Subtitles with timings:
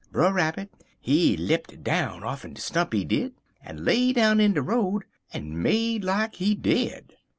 [0.11, 4.61] Brer Rabbit, he lipt down off'n de stump, he did, en lay down in de
[4.63, 7.13] road en make like he dead.